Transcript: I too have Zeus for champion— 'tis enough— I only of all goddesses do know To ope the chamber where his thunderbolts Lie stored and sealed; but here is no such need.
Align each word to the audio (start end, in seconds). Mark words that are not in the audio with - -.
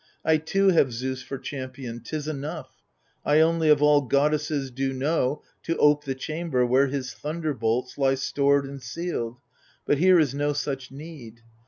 I 0.25 0.37
too 0.37 0.69
have 0.69 0.91
Zeus 0.91 1.21
for 1.21 1.37
champion— 1.37 1.99
'tis 2.03 2.27
enough— 2.27 2.71
I 3.23 3.39
only 3.39 3.69
of 3.69 3.83
all 3.83 4.01
goddesses 4.01 4.71
do 4.71 4.93
know 4.93 5.43
To 5.65 5.77
ope 5.77 6.05
the 6.05 6.15
chamber 6.15 6.65
where 6.65 6.87
his 6.87 7.13
thunderbolts 7.13 7.99
Lie 7.99 8.15
stored 8.15 8.65
and 8.65 8.81
sealed; 8.81 9.37
but 9.85 9.99
here 9.99 10.17
is 10.19 10.33
no 10.33 10.53
such 10.53 10.89
need. 10.89 11.41